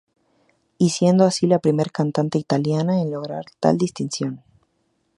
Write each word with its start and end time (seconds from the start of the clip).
Y 0.79 0.89
siendo 0.89 1.25
así 1.25 1.45
la 1.45 1.59
primera 1.59 1.91
cantante 1.91 2.39
italiana 2.39 2.99
en 3.03 3.11
lograr 3.11 3.45
tal 3.59 3.77
distinción. 3.77 4.41